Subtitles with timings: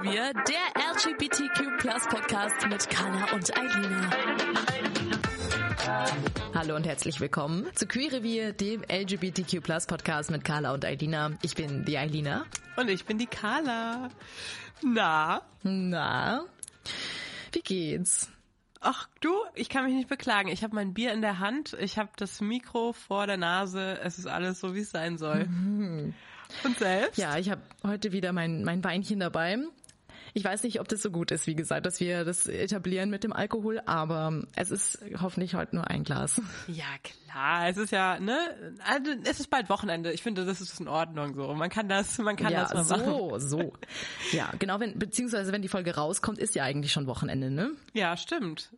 [0.00, 4.10] Wir, der LGBTQ Podcast mit Carla und Eilina.
[6.54, 11.32] Hallo und herzlich willkommen zu Queere Wir, dem LGBTQ Podcast mit Carla und Eilina.
[11.42, 12.46] Ich bin die Eilina.
[12.76, 14.08] Und ich bin die Carla.
[14.82, 15.42] Na?
[15.62, 16.46] Na?
[17.52, 18.30] Wie geht's?
[18.80, 20.48] Ach du, ich kann mich nicht beklagen.
[20.48, 24.00] Ich habe mein Bier in der Hand, ich habe das Mikro vor der Nase.
[24.02, 25.44] Es ist alles so, wie es sein soll.
[25.44, 26.14] Mhm.
[26.64, 27.18] Und selbst?
[27.18, 29.58] Ja, ich habe heute wieder mein, mein Weinchen dabei.
[30.34, 33.22] Ich weiß nicht, ob das so gut ist, wie gesagt, dass wir das etablieren mit
[33.22, 36.40] dem Alkohol, aber es ist hoffentlich heute nur ein Glas.
[36.68, 37.68] Ja, klar.
[37.68, 38.38] Es ist ja, ne?
[38.86, 40.12] Also, es ist bald Wochenende.
[40.12, 41.54] Ich finde, das ist in Ordnung so.
[41.54, 43.40] Man kann das, man kann ja, das mal so, machen.
[43.40, 43.72] so.
[44.32, 47.72] Ja, genau, wenn, beziehungsweise wenn die Folge rauskommt, ist ja eigentlich schon Wochenende, ne?
[47.92, 48.70] Ja, stimmt.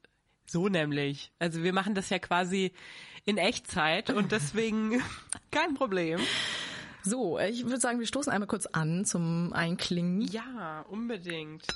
[0.46, 1.33] So nämlich.
[1.39, 2.72] Also wir machen das ja quasi
[3.24, 5.02] in Echtzeit und deswegen
[5.50, 6.20] kein Problem.
[7.05, 10.22] So, ich würde sagen, wir stoßen einmal kurz an zum Einklingen.
[10.22, 11.66] Ja, unbedingt.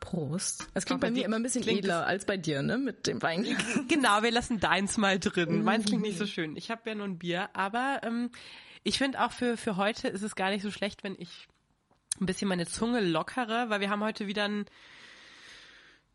[0.00, 0.66] Prost.
[0.72, 2.78] Es klingt Aber bei mir immer ein bisschen edler als bei dir, ne?
[2.78, 3.44] Mit dem Wein.
[3.88, 5.62] Genau, wir lassen deins mal drin.
[5.62, 6.56] Meins klingt nicht so schön.
[6.56, 8.30] Ich habe ja nur ein Bier, aber ähm,
[8.82, 11.48] ich finde auch für, für heute ist es gar nicht so schlecht, wenn ich
[12.20, 14.64] ein bisschen meine Zunge lockere, weil wir haben heute wieder ein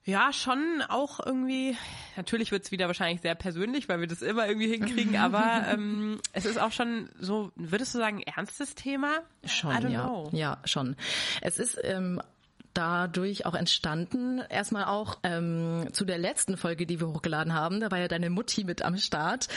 [0.04, 1.78] ja, schon auch irgendwie,
[2.16, 6.46] natürlich wird's wieder wahrscheinlich sehr persönlich, weil wir das immer irgendwie hinkriegen, aber ähm, es
[6.46, 9.20] ist auch schon so, würdest du sagen, ernstes Thema?
[9.46, 10.06] Schon, ja.
[10.06, 10.30] know.
[10.32, 10.96] Ja, schon.
[11.42, 12.22] Es ist ähm,
[12.74, 17.92] dadurch auch entstanden, erstmal auch ähm, zu der letzten Folge, die wir hochgeladen haben, da
[17.92, 19.50] war ja deine Mutti mit am Start.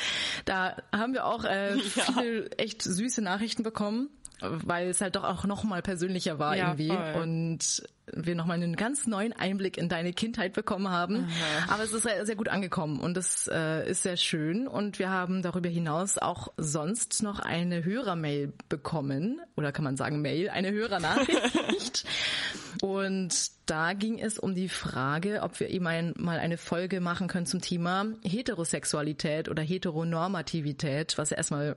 [0.44, 4.10] Da haben wir auch äh, viele echt süße Nachrichten bekommen,
[4.40, 7.22] weil es halt doch auch nochmal persönlicher war Ja, irgendwie voll.
[7.22, 7.82] und
[8.16, 11.28] wir nochmal einen ganz neuen Einblick in deine Kindheit bekommen haben.
[11.68, 15.10] Aber es ist sehr, sehr gut angekommen und es äh, ist sehr schön und wir
[15.10, 20.72] haben darüber hinaus auch sonst noch eine Hörermail bekommen oder kann man sagen Mail, eine
[20.72, 22.04] Hörernachricht.
[22.82, 27.28] und da ging es um die Frage, ob wir eben ein, mal eine Folge machen
[27.28, 31.76] können zum Thema Heterosexualität oder Heteronormativität, was ja erstmal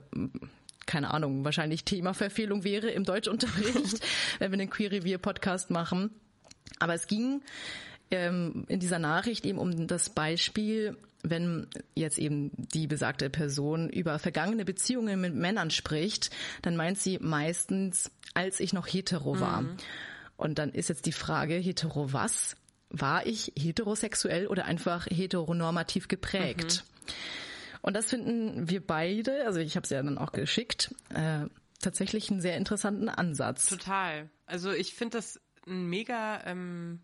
[0.88, 4.00] keine Ahnung, wahrscheinlich Thema Verfehlung wäre im Deutschunterricht,
[4.38, 6.10] wenn wir einen Queer Revier Podcast machen.
[6.78, 7.42] Aber es ging
[8.10, 14.18] ähm, in dieser Nachricht eben um das Beispiel, wenn jetzt eben die besagte Person über
[14.18, 16.30] vergangene Beziehungen mit Männern spricht,
[16.62, 19.64] dann meint sie meistens, als ich noch hetero war.
[20.36, 22.56] Und dann ist jetzt die Frage, hetero was?
[22.90, 26.84] War ich heterosexuell oder einfach heteronormativ geprägt?
[27.82, 31.46] Und das finden wir beide, also ich habe es ja dann auch geschickt, äh,
[31.80, 33.66] tatsächlich einen sehr interessanten Ansatz.
[33.66, 34.30] Total.
[34.46, 36.44] Also ich finde das ein mega.
[36.46, 37.00] Ähm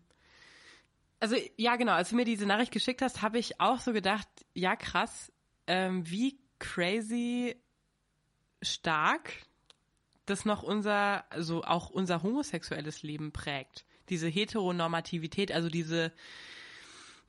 [1.19, 1.93] also ja, genau.
[1.93, 5.31] Als du mir diese Nachricht geschickt hast, habe ich auch so gedacht, ja krass,
[5.67, 7.55] ähm, wie crazy
[8.61, 9.31] stark
[10.25, 13.85] das noch unser, also auch unser homosexuelles Leben prägt.
[14.09, 16.11] Diese Heteronormativität, also diese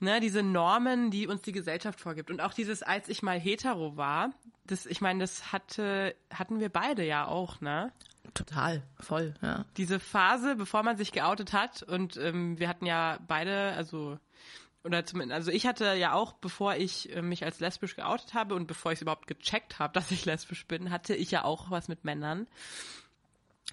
[0.01, 2.31] ne, diese Normen, die uns die Gesellschaft vorgibt.
[2.31, 4.31] Und auch dieses, als ich mal hetero war,
[4.65, 7.93] das, ich meine, das hatte, hatten wir beide ja auch, ne?
[8.35, 9.65] Total, voll, ja.
[9.77, 14.19] Diese Phase, bevor man sich geoutet hat, und ähm, wir hatten ja beide, also,
[14.85, 18.55] oder zumindest, also ich hatte ja auch, bevor ich äh, mich als lesbisch geoutet habe
[18.55, 21.71] und bevor ich es überhaupt gecheckt habe, dass ich lesbisch bin, hatte ich ja auch
[21.71, 22.47] was mit Männern.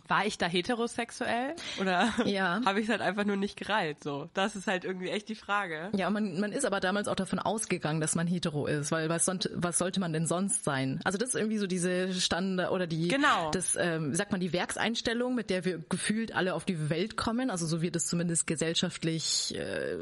[0.08, 2.62] War ich da heterosexuell oder Ja.
[2.66, 4.04] habe ich es halt einfach nur nicht gereilt?
[4.04, 5.90] So, das ist halt irgendwie echt die Frage.
[5.96, 9.26] Ja, man, man ist aber damals auch davon ausgegangen, dass man hetero ist, weil was,
[9.26, 11.00] sonst, was sollte man denn sonst sein?
[11.06, 13.52] Also das ist irgendwie so diese Stand oder die, Genau.
[13.52, 17.50] das, ähm, sagt man, die Werkseinstellung, mit der wir gefühlt alle auf die Welt kommen.
[17.50, 19.98] Also so wird es zumindest gesellschaftlich äh,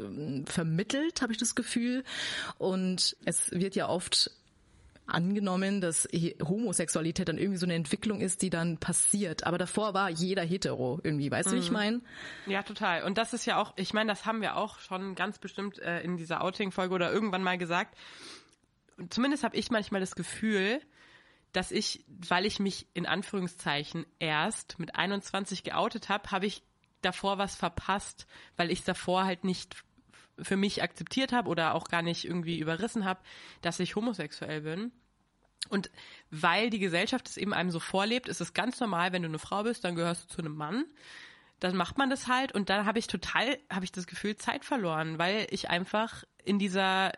[0.46, 2.04] vermittelt, habe ich das Gefühl.
[2.58, 4.30] Und es wird ja oft
[5.12, 6.08] angenommen, dass
[6.42, 9.44] Homosexualität dann irgendwie so eine Entwicklung ist, die dann passiert.
[9.44, 12.00] Aber davor war jeder hetero irgendwie, weißt du, wie ich meine?
[12.46, 13.04] Ja, total.
[13.04, 16.00] Und das ist ja auch, ich meine, das haben wir auch schon ganz bestimmt äh,
[16.02, 17.96] in dieser Outing-Folge oder irgendwann mal gesagt.
[19.10, 20.80] Zumindest habe ich manchmal das Gefühl,
[21.52, 26.62] dass ich, weil ich mich in Anführungszeichen erst mit 21 geoutet habe, habe ich
[27.02, 28.26] davor was verpasst,
[28.56, 29.76] weil ich es davor halt nicht
[30.38, 33.20] für mich akzeptiert habe oder auch gar nicht irgendwie überrissen habe,
[33.60, 34.92] dass ich homosexuell bin.
[35.68, 35.90] Und
[36.30, 39.38] weil die Gesellschaft es eben einem so vorlebt, ist es ganz normal, wenn du eine
[39.38, 40.84] Frau bist, dann gehörst du zu einem Mann.
[41.60, 44.64] Dann macht man das halt und dann habe ich total, habe ich das Gefühl, Zeit
[44.64, 47.12] verloren, weil ich einfach in dieser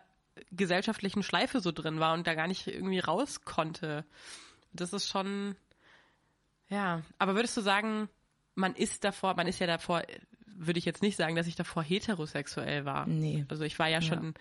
[0.51, 4.05] gesellschaftlichen Schleife so drin war und da gar nicht irgendwie raus konnte.
[4.73, 5.55] Das ist schon,
[6.69, 7.01] ja.
[7.17, 8.09] Aber würdest du sagen,
[8.53, 10.03] man ist davor, man ist ja davor,
[10.45, 13.07] würde ich jetzt nicht sagen, dass ich davor heterosexuell war.
[13.07, 13.45] Nee.
[13.49, 14.01] Also ich war ja, ja.
[14.01, 14.33] schon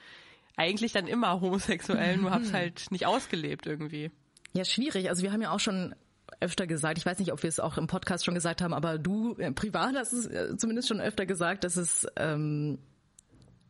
[0.56, 4.10] eigentlich dann immer homosexuell, nur hab's halt nicht ausgelebt irgendwie.
[4.52, 5.08] Ja, schwierig.
[5.08, 5.94] Also wir haben ja auch schon
[6.40, 8.98] öfter gesagt, ich weiß nicht, ob wir es auch im Podcast schon gesagt haben, aber
[8.98, 12.78] du äh, privat hast es äh, zumindest schon öfter gesagt, dass es, ähm,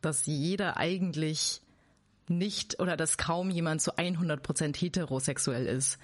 [0.01, 1.61] dass jeder eigentlich
[2.27, 5.99] nicht oder dass kaum jemand zu 100 Prozent heterosexuell ist.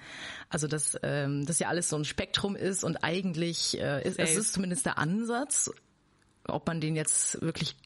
[0.48, 4.36] Also dass ähm, das ja alles so ein Spektrum ist und eigentlich äh, ist, es
[4.36, 5.70] ist zumindest der Ansatz,
[6.44, 7.76] ob man den jetzt wirklich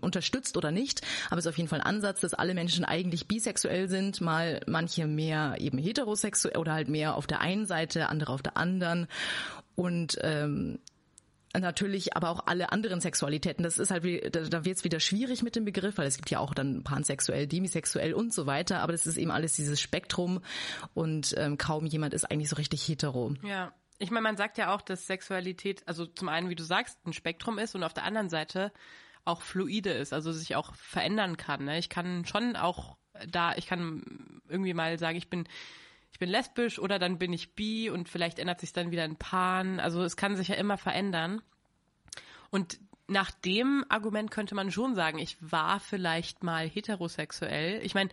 [0.00, 3.28] unterstützt oder nicht, aber es ist auf jeden Fall ein Ansatz, dass alle Menschen eigentlich
[3.28, 8.32] bisexuell sind, mal manche mehr eben heterosexuell oder halt mehr auf der einen Seite, andere
[8.32, 9.06] auf der anderen
[9.74, 10.78] und ähm,
[11.58, 13.62] natürlich aber auch alle anderen Sexualitäten.
[13.62, 16.40] Das ist halt, da wird es wieder schwierig mit dem Begriff, weil es gibt ja
[16.40, 18.80] auch dann pansexuell, demisexuell und so weiter.
[18.80, 20.40] Aber das ist eben alles dieses Spektrum
[20.94, 23.34] und ähm, kaum jemand ist eigentlich so richtig hetero.
[23.42, 23.72] Ja.
[24.00, 27.12] Ich meine, man sagt ja auch, dass Sexualität, also zum einen, wie du sagst, ein
[27.12, 28.70] Spektrum ist und auf der anderen Seite
[29.28, 31.64] auch fluide ist, also sich auch verändern kann.
[31.64, 31.78] Ne?
[31.78, 32.96] Ich kann schon auch
[33.28, 35.48] da, ich kann irgendwie mal sagen, ich bin
[36.10, 39.16] ich bin lesbisch oder dann bin ich bi und vielleicht ändert sich dann wieder in
[39.16, 39.78] Pan.
[39.78, 41.42] Also es kann sich ja immer verändern.
[42.50, 47.80] Und nach dem Argument könnte man schon sagen, ich war vielleicht mal heterosexuell.
[47.84, 48.10] Ich meine,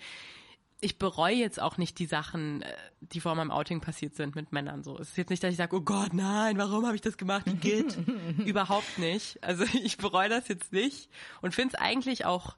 [0.85, 4.51] ich bereue jetzt auch nicht die Sachen, äh, die vor meinem Outing passiert sind mit
[4.51, 4.83] Männern.
[4.83, 7.17] So, es ist jetzt nicht, dass ich sage, oh Gott, nein, warum habe ich das
[7.17, 7.45] gemacht?
[7.47, 7.97] Wie geht?
[8.45, 9.43] Überhaupt nicht.
[9.43, 11.09] Also ich bereue das jetzt nicht
[11.41, 12.55] und finde es eigentlich auch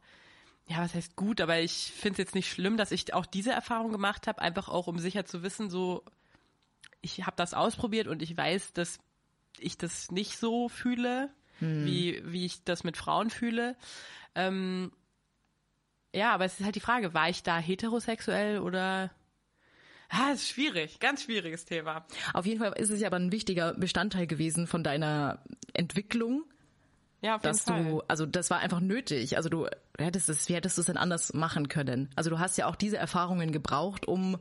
[0.69, 3.51] ja, was heißt gut, aber ich finde es jetzt nicht schlimm, dass ich auch diese
[3.51, 6.03] Erfahrung gemacht habe, einfach auch um sicher zu wissen, so
[6.99, 8.99] ich habe das ausprobiert und ich weiß, dass
[9.59, 11.85] ich das nicht so fühle, hm.
[11.85, 13.77] wie, wie ich das mit Frauen fühle.
[14.35, 14.91] Ähm,
[16.17, 19.11] ja, aber es ist halt die Frage, war ich da heterosexuell oder
[20.09, 22.05] Ah, ist schwierig, ganz schwieriges Thema.
[22.33, 25.39] Auf jeden Fall ist es ja aber ein wichtiger Bestandteil gewesen von deiner
[25.73, 26.45] Entwicklung,
[27.21, 28.05] ja, auf dass jeden du, Fall.
[28.07, 29.35] also das war einfach nötig.
[29.35, 29.67] Also du
[29.97, 32.09] hättest es, wie hättest du es denn anders machen können?
[32.15, 34.37] Also du hast ja auch diese Erfahrungen gebraucht, um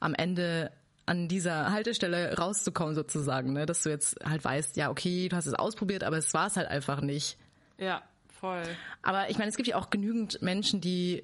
[0.00, 0.72] am Ende
[1.04, 3.66] an dieser Haltestelle rauszukommen sozusagen, ne?
[3.66, 6.56] dass du jetzt halt weißt, ja okay, du hast es ausprobiert, aber es war es
[6.56, 7.36] halt einfach nicht.
[7.76, 8.02] Ja,
[8.42, 8.62] voll.
[9.02, 11.22] Aber ich meine, es gibt ja auch genügend Menschen, die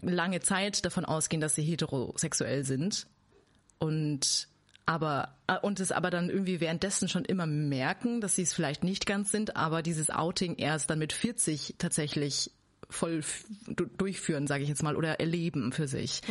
[0.00, 3.08] lange Zeit davon ausgehen, dass sie heterosexuell sind
[3.78, 4.48] und
[4.86, 8.84] aber äh, und es aber dann irgendwie währenddessen schon immer merken, dass sie es vielleicht
[8.84, 12.52] nicht ganz sind, aber dieses Outing erst dann mit 40 tatsächlich
[12.88, 13.22] voll
[13.98, 16.22] durchführen, sage ich jetzt mal, oder erleben für sich.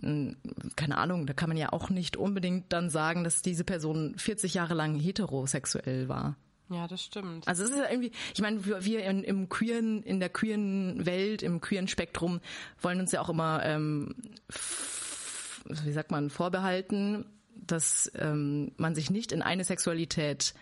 [0.00, 0.36] Hm.
[0.76, 4.54] Keine Ahnung, da kann man ja auch nicht unbedingt dann sagen, dass diese Person 40
[4.54, 6.36] Jahre lang heterosexuell war.
[6.70, 7.48] Ja, das stimmt.
[7.48, 11.60] Also es ist irgendwie, ich meine, wir in, im queeren, in der queeren Welt, im
[11.60, 12.40] queeren Spektrum
[12.80, 14.14] wollen uns ja auch immer ähm,
[15.64, 20.54] wie sagt man, vorbehalten, dass ähm, man sich nicht in eine Sexualität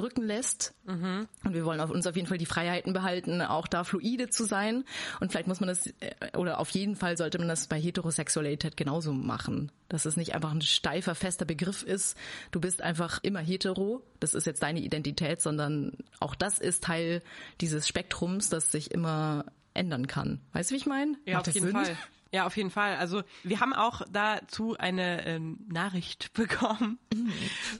[0.00, 0.74] reindrücken lässt.
[0.84, 1.28] Mhm.
[1.44, 4.44] Und wir wollen auf uns auf jeden Fall die Freiheiten behalten, auch da fluide zu
[4.44, 4.84] sein.
[5.20, 8.76] Und vielleicht muss man das, äh, oder auf jeden Fall sollte man das bei Heterosexualität
[8.76, 9.70] genauso machen.
[9.88, 12.16] Dass es nicht einfach ein steifer, fester Begriff ist.
[12.50, 14.02] Du bist einfach immer hetero.
[14.20, 17.22] Das ist jetzt deine Identität, sondern auch das ist Teil
[17.60, 20.40] dieses Spektrums, das sich immer ändern kann.
[20.52, 21.16] Weißt du, wie ich meine?
[21.26, 21.76] Ja, Macht auf jeden Sinn?
[21.76, 21.96] Fall.
[22.32, 22.96] Ja, auf jeden Fall.
[22.96, 26.98] Also wir haben auch dazu eine ähm, Nachricht bekommen,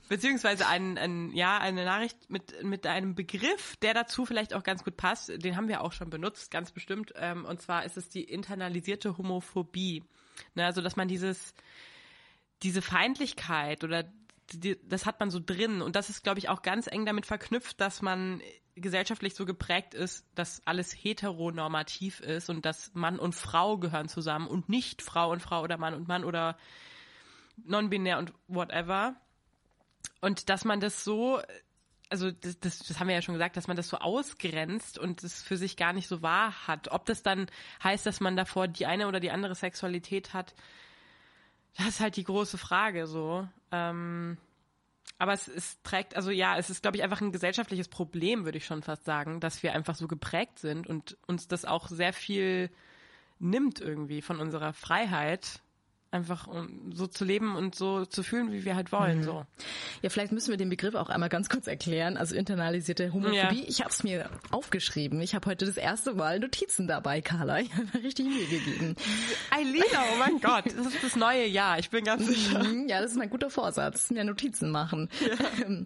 [0.09, 4.83] beziehungsweise ein, ein, ja eine Nachricht mit mit einem Begriff, der dazu vielleicht auch ganz
[4.83, 5.30] gut passt.
[5.45, 7.12] Den haben wir auch schon benutzt, ganz bestimmt.
[7.16, 10.02] Ähm, und zwar ist es die internalisierte Homophobie.
[10.54, 11.54] Ne, also dass man dieses
[12.62, 14.04] diese Feindlichkeit oder
[14.52, 17.25] die, das hat man so drin und das ist, glaube ich, auch ganz eng damit
[17.25, 18.42] verknüpft, dass man
[18.80, 24.46] gesellschaftlich so geprägt ist, dass alles heteronormativ ist und dass Mann und Frau gehören zusammen
[24.46, 26.56] und nicht Frau und Frau oder Mann und Mann oder
[27.64, 29.14] non-binär und whatever.
[30.20, 31.40] Und dass man das so,
[32.08, 35.22] also das, das, das haben wir ja schon gesagt, dass man das so ausgrenzt und
[35.22, 36.90] das für sich gar nicht so wahr hat.
[36.90, 37.46] Ob das dann
[37.82, 40.54] heißt, dass man davor die eine oder die andere Sexualität hat,
[41.76, 43.49] das ist halt die große Frage so.
[43.70, 44.37] Ähm,
[45.20, 48.56] aber es, es trägt, also ja, es ist, glaube ich, einfach ein gesellschaftliches Problem, würde
[48.56, 52.14] ich schon fast sagen, dass wir einfach so geprägt sind und uns das auch sehr
[52.14, 52.70] viel
[53.38, 55.60] nimmt irgendwie von unserer Freiheit,
[56.12, 59.19] einfach um so zu leben und so zu fühlen, wie wir halt wollen.
[59.19, 59.23] Mhm.
[59.23, 59.47] So.
[60.02, 62.17] Ja, vielleicht müssen wir den Begriff auch einmal ganz kurz erklären.
[62.17, 63.37] Also internalisierte Homophobie.
[63.37, 63.50] Ja.
[63.69, 65.21] Ich habe es mir aufgeschrieben.
[65.21, 67.61] Ich habe heute das erste Mal Notizen dabei, Carla.
[67.61, 68.97] Ich habe richtig Mühe gegeben.
[69.50, 71.79] Eileen, oh mein Gott, das ist das neue Jahr.
[71.79, 72.64] Ich bin ganz sicher.
[72.64, 74.11] Mhm, ja, das ist mein guter Vorsatz.
[74.11, 75.09] Mehr Notizen machen.
[75.21, 75.37] Ja.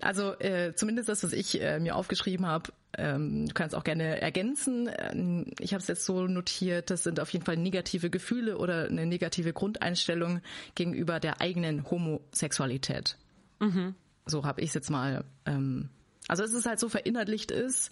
[0.00, 4.88] Also äh, zumindest das, was ich äh, mir aufgeschrieben habe, du kannst auch gerne ergänzen.
[4.98, 8.86] Ähm, ich habe es jetzt so notiert, das sind auf jeden Fall negative Gefühle oder
[8.86, 10.40] eine negative Grundeinstellung
[10.74, 13.16] gegenüber der eigenen Homosexualität.
[13.60, 13.94] Mhm.
[14.26, 15.24] So habe ich es jetzt mal.
[15.46, 15.90] Ähm,
[16.28, 17.90] also es ist halt so verinnerlicht ist,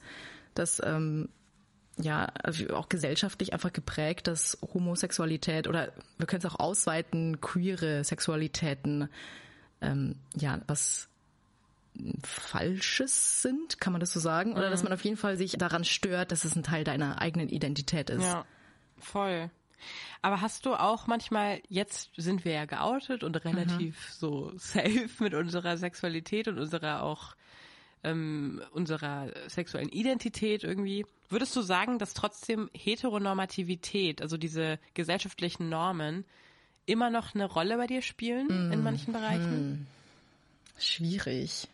[0.55, 1.29] dass ähm,
[1.99, 2.33] ja
[2.73, 9.09] auch gesellschaftlich einfach geprägt, dass Homosexualität oder wir können es auch ausweiten, queere Sexualitäten
[9.81, 11.09] ähm, ja was
[12.23, 14.53] Falsches sind, kann man das so sagen?
[14.53, 14.71] Oder mhm.
[14.71, 18.11] dass man auf jeden Fall sich daran stört, dass es ein Teil deiner eigenen Identität
[18.11, 18.25] ist.
[18.25, 18.45] Ja,
[18.99, 19.51] voll.
[20.23, 24.13] Aber hast du auch manchmal, jetzt sind wir ja geoutet und relativ mhm.
[24.13, 27.37] so safe mit unserer Sexualität und unserer auch
[28.05, 31.05] ähm, unserer sexuellen Identität irgendwie.
[31.29, 36.25] Würdest du sagen, dass trotzdem Heteronormativität, also diese gesellschaftlichen Normen,
[36.87, 38.73] immer noch eine Rolle bei dir spielen mm.
[38.73, 39.73] in manchen Bereichen?
[39.73, 39.87] Mm.
[40.79, 41.69] Schwierig.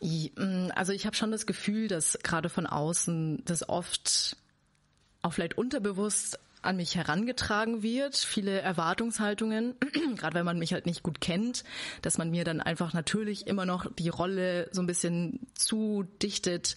[0.00, 4.36] Mm, also ich habe schon das Gefühl, dass gerade von außen das oft
[5.22, 9.74] auch vielleicht unterbewusst an mich herangetragen wird, viele Erwartungshaltungen,
[10.16, 11.64] gerade wenn man mich halt nicht gut kennt,
[12.02, 16.74] dass man mir dann einfach natürlich immer noch die Rolle so ein bisschen zudichtet.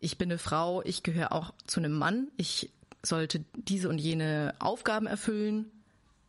[0.00, 2.70] Ich bin eine Frau, ich gehöre auch zu einem Mann, ich
[3.02, 5.70] sollte diese und jene Aufgaben erfüllen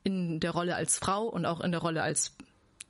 [0.03, 2.33] in der Rolle als Frau und auch in der Rolle als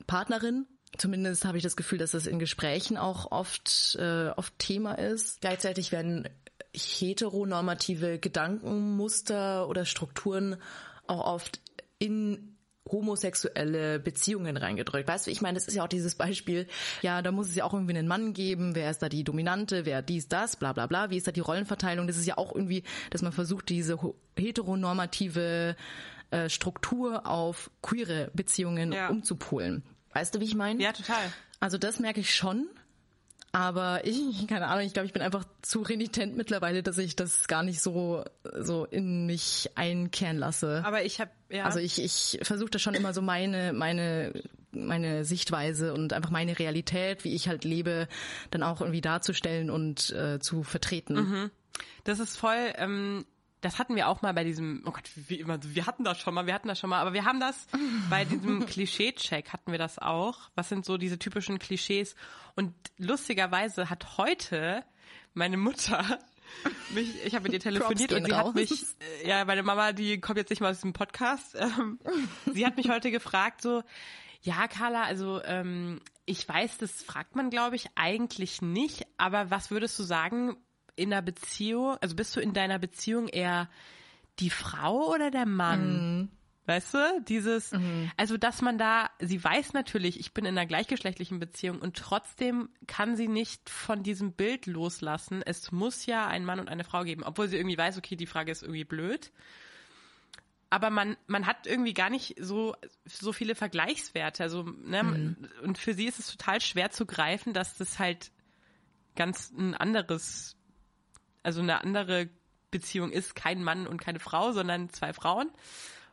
[0.06, 0.66] Partnerin.
[0.98, 5.40] Zumindest habe ich das Gefühl, dass das in Gesprächen auch oft, äh, oft Thema ist.
[5.40, 6.28] Gleichzeitig werden
[6.72, 10.56] heteronormative Gedankenmuster oder Strukturen
[11.06, 11.60] auch oft
[11.98, 12.56] in
[12.90, 15.08] homosexuelle Beziehungen reingedrückt.
[15.08, 16.68] Weißt du, ich meine, das ist ja auch dieses Beispiel,
[17.02, 19.84] ja, da muss es ja auch irgendwie einen Mann geben, wer ist da die Dominante,
[19.84, 22.06] wer dies, das, bla bla bla, wie ist da die Rollenverteilung?
[22.06, 23.98] Das ist ja auch irgendwie, dass man versucht, diese
[24.38, 25.76] heteronormative
[26.30, 29.08] äh, Struktur auf queere Beziehungen ja.
[29.08, 29.82] umzupolen.
[30.16, 30.82] Weißt du, wie ich meine?
[30.82, 31.30] Ja, total.
[31.60, 32.68] Also das merke ich schon.
[33.52, 37.48] Aber ich, keine Ahnung, ich glaube, ich bin einfach zu renitent mittlerweile, dass ich das
[37.48, 38.24] gar nicht so,
[38.58, 40.82] so in mich einkehren lasse.
[40.86, 41.64] Aber ich habe, ja.
[41.64, 44.32] Also ich, ich versuche da schon immer so meine, meine,
[44.72, 48.08] meine Sichtweise und einfach meine Realität, wie ich halt lebe,
[48.50, 51.14] dann auch irgendwie darzustellen und äh, zu vertreten.
[51.14, 51.50] Mhm.
[52.04, 53.26] Das ist voll, ähm,
[53.60, 56.34] das hatten wir auch mal bei diesem, oh Gott, wie immer, wir hatten das schon
[56.34, 57.66] mal, wir hatten das schon mal, aber wir haben das
[58.10, 60.50] bei diesem Klischee-Check hatten wir das auch.
[60.54, 62.14] Was sind so diese typischen Klischees?
[62.54, 64.84] Und lustigerweise hat heute
[65.34, 66.18] meine Mutter
[66.94, 68.48] mich, ich habe mit ihr telefoniert und sie raus.
[68.48, 68.72] hat mich,
[69.22, 71.98] äh, ja, meine Mama, die kommt jetzt nicht mal aus diesem Podcast, ähm,
[72.52, 73.82] sie hat mich heute gefragt so,
[74.42, 79.70] ja, Carla, also ähm, ich weiß, das fragt man, glaube ich, eigentlich nicht, aber was
[79.70, 80.56] würdest du sagen,
[80.96, 83.68] in der Beziehung, also bist du in deiner Beziehung eher
[84.38, 86.20] die Frau oder der Mann?
[86.20, 86.28] Mhm.
[86.66, 88.10] Weißt du, dieses, mhm.
[88.16, 92.68] also dass man da, sie weiß natürlich, ich bin in einer gleichgeschlechtlichen Beziehung und trotzdem
[92.88, 95.42] kann sie nicht von diesem Bild loslassen.
[95.42, 98.26] Es muss ja einen Mann und eine Frau geben, obwohl sie irgendwie weiß, okay, die
[98.26, 99.30] Frage ist irgendwie blöd.
[100.68, 102.74] Aber man, man hat irgendwie gar nicht so,
[103.04, 104.42] so viele Vergleichswerte.
[104.42, 105.36] Also, ne, mhm.
[105.62, 108.32] und für sie ist es total schwer zu greifen, dass das halt
[109.14, 110.55] ganz ein anderes
[111.46, 112.28] also eine andere
[112.72, 115.48] Beziehung ist kein Mann und keine Frau, sondern zwei Frauen.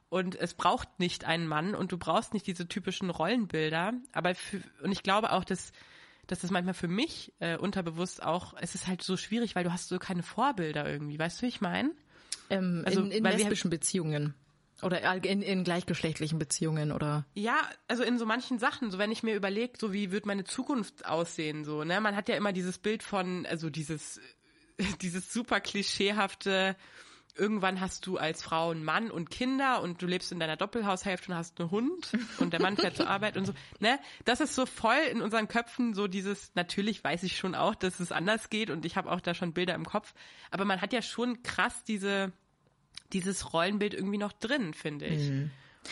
[0.10, 3.94] Und es braucht nicht einen Mann und du brauchst nicht diese typischen Rollenbilder.
[4.12, 5.72] Aber für, und ich glaube auch, dass,
[6.28, 9.74] dass das manchmal für mich äh, unterbewusst auch, es ist halt so schwierig, weil du
[9.74, 11.18] hast so keine Vorbilder irgendwie.
[11.18, 11.90] Weißt du, wie ich meine?
[12.52, 14.36] Ähm, also, in, in lesbischen Beziehungen.
[14.84, 17.26] Oder in, in gleichgeschlechtlichen Beziehungen oder?
[17.34, 20.44] Ja, also in so manchen Sachen, so wenn ich mir überlege, so wie wird meine
[20.44, 22.02] Zukunft aussehen, so, ne?
[22.02, 24.20] Man hat ja immer dieses Bild von, also dieses
[25.02, 26.76] dieses super klischeehafte,
[27.36, 31.32] irgendwann hast du als Frau einen Mann und Kinder und du lebst in deiner Doppelhaushälfte
[31.32, 34.00] und hast einen Hund und der Mann fährt zur Arbeit und so, ne?
[34.26, 38.00] Das ist so voll in unseren Köpfen so dieses, natürlich weiß ich schon auch, dass
[38.00, 40.14] es anders geht und ich habe auch da schon Bilder im Kopf,
[40.52, 42.32] aber man hat ja schon krass diese,
[43.14, 45.30] dieses Rollenbild irgendwie noch drin, finde ich.
[45.30, 45.52] Mhm.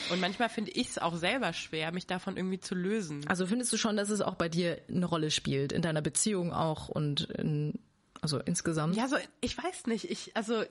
[0.10, 3.28] Und manchmal finde ich es auch selber schwer, mich davon irgendwie zu lösen.
[3.28, 6.54] Also findest du schon, dass es auch bei dir eine Rolle spielt, in deiner Beziehung
[6.54, 7.78] auch und in
[8.22, 8.96] also insgesamt?
[8.96, 10.10] Ja, so ich weiß nicht.
[10.10, 10.64] Ich also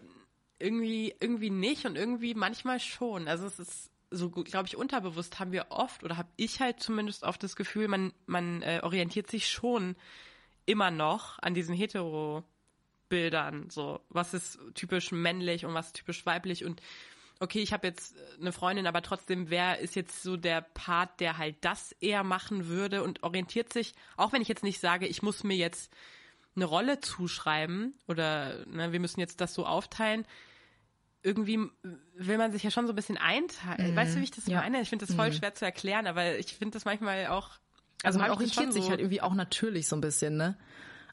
[0.58, 3.28] irgendwie irgendwie nicht und irgendwie manchmal schon.
[3.28, 7.22] Also es ist so glaube ich unterbewusst haben wir oft oder habe ich halt zumindest
[7.22, 9.96] oft das Gefühl, man man äh, orientiert sich schon
[10.66, 12.44] immer noch an diesen hetero
[13.08, 16.80] Bildern, so was ist typisch männlich und was ist typisch weiblich und
[17.40, 21.38] okay, ich habe jetzt eine Freundin, aber trotzdem, wer ist jetzt so der Part, der
[21.38, 25.22] halt das eher machen würde und orientiert sich, auch wenn ich jetzt nicht sage, ich
[25.22, 25.90] muss mir jetzt
[26.56, 30.26] eine Rolle zuschreiben oder ne, wir müssen jetzt das so aufteilen,
[31.22, 31.58] irgendwie
[32.14, 33.92] will man sich ja schon so ein bisschen einteilen.
[33.92, 33.96] Mhm.
[33.96, 34.60] Weißt du, wie ich das ja.
[34.60, 34.80] meine?
[34.80, 35.34] Ich finde das voll mhm.
[35.34, 37.50] schwer zu erklären, aber ich finde das manchmal auch.
[38.02, 40.56] Also, also man orientiert sich so halt irgendwie auch natürlich so ein bisschen, ne?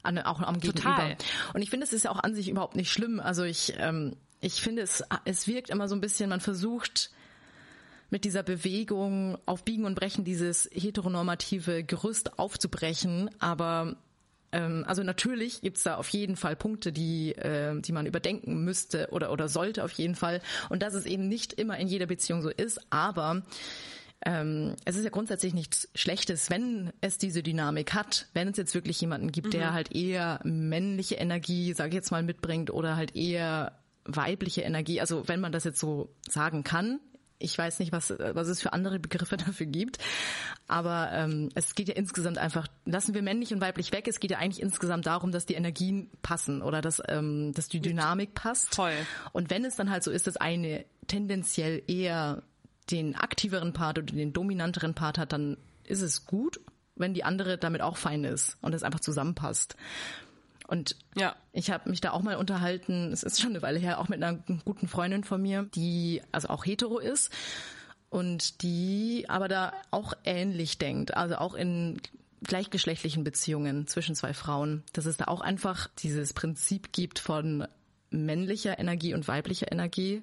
[0.02, 1.08] An, auch am Total.
[1.08, 1.24] Gegenüber.
[1.52, 3.20] Und ich finde, es ist ja auch an sich überhaupt nicht schlimm.
[3.20, 7.10] Also ich, ähm, ich finde, es, es wirkt immer so ein bisschen, man versucht
[8.08, 13.96] mit dieser Bewegung auf Biegen und Brechen dieses heteronormative Gerüst aufzubrechen, aber
[14.56, 19.30] also natürlich gibt's da auf jeden Fall Punkte, die, äh, die man überdenken müsste oder,
[19.32, 20.40] oder sollte auf jeden Fall.
[20.68, 23.42] Und dass es eben nicht immer in jeder Beziehung so ist, aber
[24.24, 28.74] ähm, es ist ja grundsätzlich nichts Schlechtes, wenn es diese Dynamik hat, wenn es jetzt
[28.74, 29.74] wirklich jemanden gibt, der mhm.
[29.74, 35.00] halt eher männliche Energie, sage ich jetzt mal, mitbringt oder halt eher weibliche Energie.
[35.00, 36.98] Also wenn man das jetzt so sagen kann,
[37.38, 39.98] ich weiß nicht, was, was es für andere Begriffe dafür gibt.
[40.66, 44.30] Aber ähm, es geht ja insgesamt einfach, lassen wir männlich und weiblich weg, es geht
[44.30, 48.74] ja eigentlich insgesamt darum, dass die Energien passen oder dass, ähm, dass die Dynamik passt.
[48.74, 48.92] Voll.
[49.32, 52.42] Und wenn es dann halt so ist, dass eine tendenziell eher
[52.90, 56.60] den aktiveren Part oder den dominanteren Part hat, dann ist es gut,
[56.96, 59.76] wenn die andere damit auch fein ist und es einfach zusammenpasst.
[60.68, 61.34] Und ja.
[61.52, 64.22] ich habe mich da auch mal unterhalten, es ist schon eine Weile her, auch mit
[64.22, 67.32] einer guten Freundin von mir, die also auch hetero ist
[68.10, 72.00] und die aber da auch ähnlich denkt, also auch in
[72.42, 77.66] gleichgeschlechtlichen Beziehungen zwischen zwei Frauen, dass es da auch einfach dieses Prinzip gibt von
[78.10, 80.22] männlicher Energie und weiblicher Energie,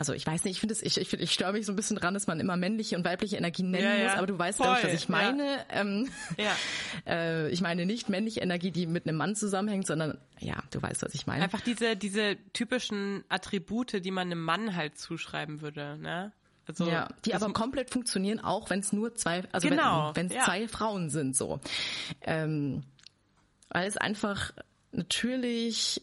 [0.00, 1.98] also ich weiß nicht, ich finde es, ich, ich, ich störe mich so ein bisschen
[1.98, 4.78] dran, dass man immer männliche und weibliche Energie nennen ja, muss, aber du weißt, glaube
[4.78, 5.44] ich, was ich meine.
[5.44, 5.64] Ja.
[5.68, 6.56] Ähm, ja.
[7.06, 11.02] Äh, ich meine nicht männliche Energie, die mit einem Mann zusammenhängt, sondern ja, du weißt,
[11.02, 11.42] was ich meine.
[11.44, 16.32] Einfach diese, diese typischen Attribute, die man einem Mann halt zuschreiben würde, ne?
[16.66, 20.34] Also, ja, die aber komplett funktionieren, auch wenn es nur zwei, also genau, wenn es
[20.34, 20.44] ja.
[20.44, 21.60] zwei Frauen sind, so.
[22.22, 22.84] Ähm,
[23.68, 24.52] weil es einfach
[24.92, 26.02] natürlich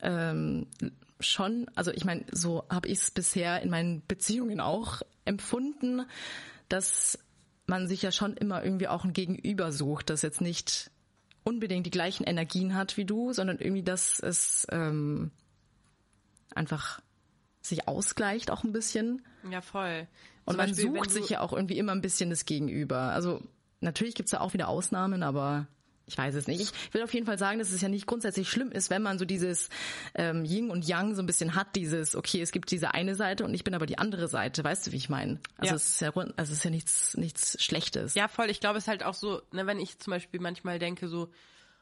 [0.00, 0.66] ähm,
[1.20, 6.02] schon, also ich meine, so habe ich es bisher in meinen Beziehungen auch empfunden,
[6.68, 7.18] dass
[7.66, 10.90] man sich ja schon immer irgendwie auch ein Gegenüber sucht, das jetzt nicht
[11.44, 15.30] unbedingt die gleichen Energien hat wie du, sondern irgendwie, dass es ähm,
[16.54, 17.00] einfach
[17.62, 19.22] sich ausgleicht auch ein bisschen.
[19.50, 20.06] Ja, voll.
[20.44, 22.98] Und man Beispiel, sucht sich ja auch irgendwie immer ein bisschen das Gegenüber.
[22.98, 23.42] Also
[23.80, 25.66] natürlich gibt's da auch wieder Ausnahmen, aber
[26.10, 26.60] ich weiß es nicht.
[26.60, 29.18] Ich will auf jeden Fall sagen, dass es ja nicht grundsätzlich schlimm ist, wenn man
[29.18, 29.68] so dieses
[30.14, 33.44] ähm, Yin und Yang so ein bisschen hat, dieses, okay, es gibt diese eine Seite
[33.44, 34.64] und ich bin aber die andere Seite.
[34.64, 35.38] Weißt du, wie ich meine?
[35.56, 35.76] Also ja.
[35.76, 38.14] es ist ja, also es ist ja nichts, nichts Schlechtes.
[38.14, 38.50] Ja, voll.
[38.50, 41.30] Ich glaube, es ist halt auch so, ne, wenn ich zum Beispiel manchmal denke so,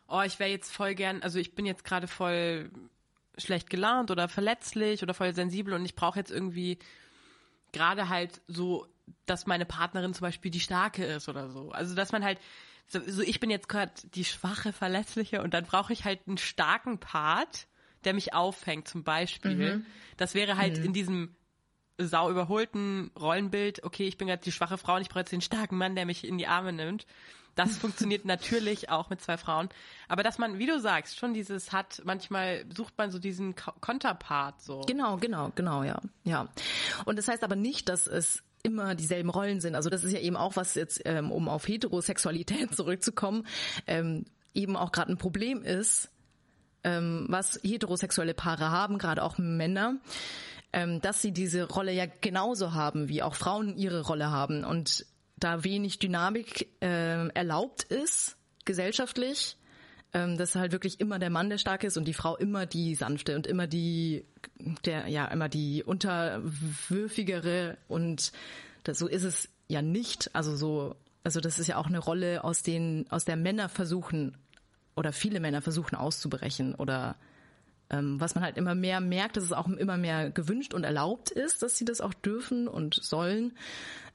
[0.08, 2.70] oh, ich wäre jetzt voll gern, also ich bin jetzt gerade voll
[3.38, 6.78] schlecht gelaunt oder verletzlich oder voll sensibel und ich brauche jetzt irgendwie
[7.72, 8.86] gerade halt so,
[9.26, 11.70] dass meine Partnerin zum Beispiel die starke ist oder so.
[11.70, 12.38] Also dass man halt
[12.88, 16.38] so, so ich bin jetzt gerade die schwache, verletzliche und dann brauche ich halt einen
[16.38, 17.68] starken Part,
[18.04, 19.76] der mich auffängt, zum Beispiel.
[19.76, 19.86] Mhm.
[20.16, 20.86] Das wäre halt mhm.
[20.86, 21.36] in diesem
[21.98, 25.40] sau überholten Rollenbild, okay, ich bin gerade die schwache Frau und ich brauche jetzt den
[25.40, 27.06] starken Mann, der mich in die Arme nimmt.
[27.56, 29.68] Das funktioniert natürlich auch mit zwei Frauen.
[30.06, 34.62] Aber dass man, wie du sagst, schon dieses hat, manchmal sucht man so diesen Konterpart
[34.62, 34.82] so.
[34.86, 36.00] Genau, genau, genau, ja.
[36.22, 36.48] Ja.
[37.04, 39.74] Und das heißt aber nicht, dass es immer dieselben Rollen sind.
[39.74, 43.46] Also das ist ja eben auch was jetzt, ähm, um auf Heterosexualität zurückzukommen,
[43.86, 46.10] ähm, eben auch gerade ein Problem ist,
[46.84, 49.96] ähm, was heterosexuelle Paare haben, gerade auch Männer,
[50.72, 55.06] ähm, dass sie diese Rolle ja genauso haben, wie auch Frauen ihre Rolle haben und
[55.36, 59.56] da wenig Dynamik äh, erlaubt ist gesellschaftlich,
[60.14, 62.94] ähm, dass halt wirklich immer der Mann der stark ist und die Frau immer die
[62.94, 64.24] sanfte und immer die
[64.84, 68.32] der ja immer die unterwürfigere und
[68.84, 70.34] das, so ist es ja nicht.
[70.34, 74.36] Also so also das ist ja auch eine Rolle aus den aus der Männer versuchen
[74.96, 77.16] oder viele Männer versuchen auszubrechen oder
[77.90, 81.30] ähm, was man halt immer mehr merkt, dass es auch immer mehr gewünscht und erlaubt
[81.30, 83.52] ist, dass sie das auch dürfen und sollen.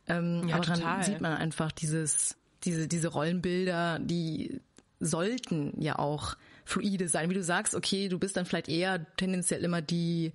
[0.07, 1.03] Ähm, ja, aber dann total.
[1.03, 4.59] sieht man einfach dieses diese diese Rollenbilder, die
[5.03, 6.35] sollten ja auch
[6.65, 7.29] fluide sein.
[7.29, 10.33] Wie du sagst, okay, du bist dann vielleicht eher tendenziell immer die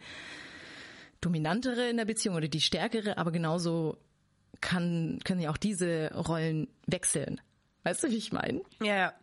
[1.21, 3.99] dominantere in der Beziehung oder die stärkere, aber genauso
[4.61, 7.41] kann, können ja auch diese Rollen wechseln.
[7.85, 8.63] Weißt du, wie ich meine?
[8.81, 9.15] Ja, ja.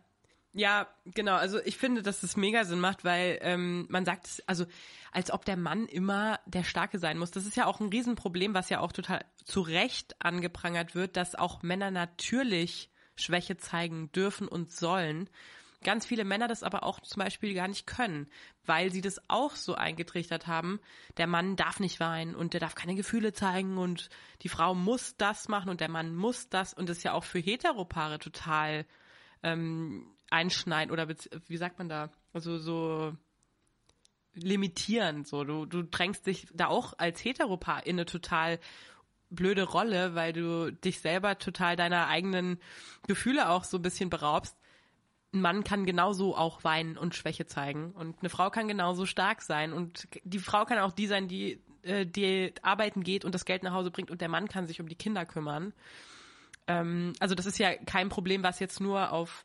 [0.58, 1.34] Ja, genau.
[1.34, 4.64] Also ich finde, dass das mega Sinn macht, weil ähm, man sagt also
[5.12, 7.30] als ob der Mann immer der Starke sein muss.
[7.30, 11.34] Das ist ja auch ein Riesenproblem, was ja auch total zu Recht angeprangert wird, dass
[11.34, 15.28] auch Männer natürlich Schwäche zeigen dürfen und sollen.
[15.82, 18.28] ganz viele Männer das aber auch zum Beispiel gar nicht können,
[18.64, 20.80] weil sie das auch so eingetrichtert haben.
[21.16, 24.08] Der Mann darf nicht weinen und der darf keine Gefühle zeigen und
[24.42, 27.24] die Frau muss das machen und der Mann muss das und das ist ja auch
[27.24, 28.86] für Heteropaare total
[29.42, 32.10] ähm, einschneiden oder wie sagt man da?
[32.32, 33.14] Also so
[34.36, 35.24] limitieren.
[35.24, 38.58] So, du, du drängst dich da auch als Heteropaar in eine total
[39.30, 42.58] blöde Rolle, weil du dich selber total deiner eigenen
[43.06, 44.56] Gefühle auch so ein bisschen beraubst.
[45.32, 49.42] Ein Mann kann genauso auch weinen und Schwäche zeigen und eine Frau kann genauso stark
[49.42, 53.44] sein und die Frau kann auch die sein, die äh, die arbeiten geht und das
[53.44, 55.72] Geld nach Hause bringt und der Mann kann sich um die Kinder kümmern.
[56.66, 59.44] Ähm, also das ist ja kein Problem, was jetzt nur auf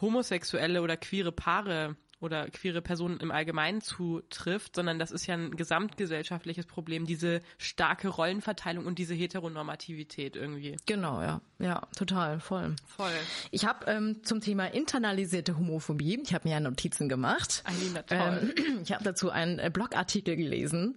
[0.00, 5.56] homosexuelle oder queere Paare oder queere Personen im Allgemeinen zutrifft, sondern das ist ja ein
[5.56, 10.76] gesamtgesellschaftliches Problem, diese starke Rollenverteilung und diese Heteronormativität irgendwie.
[10.86, 11.40] Genau, ja.
[11.58, 12.74] Ja, total, voll.
[12.86, 13.12] Voll.
[13.50, 17.62] Ich habe ähm, zum Thema internalisierte Homophobie, ich habe mir ja Notizen gemacht.
[17.64, 18.54] Alina, toll.
[18.56, 20.96] Ähm, ich habe dazu einen äh, Blogartikel gelesen.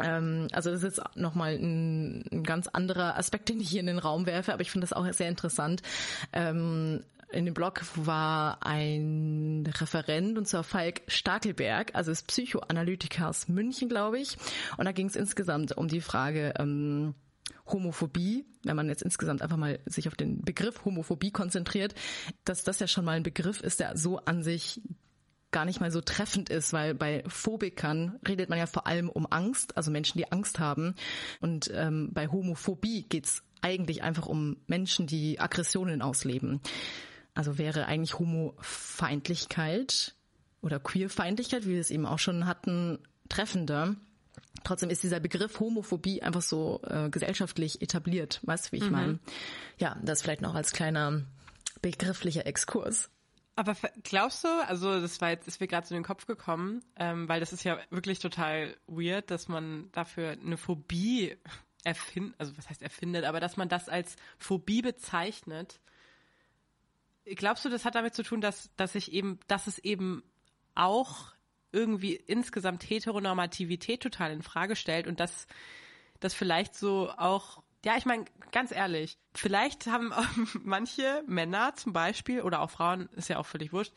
[0.00, 3.98] Ähm, also das ist nochmal ein, ein ganz anderer Aspekt, den ich hier in den
[3.98, 5.82] Raum werfe, aber ich finde das auch sehr interessant.
[6.32, 13.88] Ähm, in dem Blog war ein Referent, und zwar Falk Stakelberg, also des Psychoanalytikers München,
[13.88, 14.36] glaube ich.
[14.76, 17.14] Und da ging es insgesamt um die Frage, ähm,
[17.66, 21.94] Homophobie, wenn man jetzt insgesamt einfach mal sich auf den Begriff Homophobie konzentriert,
[22.44, 24.80] dass das ja schon mal ein Begriff ist, der so an sich
[25.50, 29.26] gar nicht mal so treffend ist, weil bei Phobikern redet man ja vor allem um
[29.30, 30.94] Angst, also Menschen, die Angst haben.
[31.40, 36.60] Und ähm, bei Homophobie geht's eigentlich einfach um Menschen, die Aggressionen ausleben.
[37.34, 40.14] Also wäre eigentlich Homofeindlichkeit
[40.60, 43.94] oder Queerfeindlichkeit, wie wir es eben auch schon hatten, treffender.
[44.64, 48.40] Trotzdem ist dieser Begriff Homophobie einfach so äh, gesellschaftlich etabliert.
[48.42, 48.90] Weißt du, wie ich mhm.
[48.90, 49.18] meine?
[49.78, 51.22] Ja, das vielleicht noch als kleiner
[51.80, 53.10] begrifflicher Exkurs.
[53.58, 56.84] Aber glaubst du, also das war jetzt, ist mir gerade so in den Kopf gekommen,
[56.96, 61.36] ähm, weil das ist ja wirklich total weird, dass man dafür eine Phobie
[61.82, 65.80] erfindet, also was heißt erfindet, aber dass man das als Phobie bezeichnet
[67.34, 70.22] glaubst du, das hat damit zu tun, dass, dass ich eben, dass es eben
[70.74, 71.32] auch
[71.72, 75.46] irgendwie insgesamt Heteronormativität total in Frage stellt und dass
[76.20, 80.12] das vielleicht so auch, ja, ich meine, ganz ehrlich, vielleicht haben
[80.64, 83.92] manche Männer zum Beispiel oder auch Frauen, ist ja auch völlig wurscht,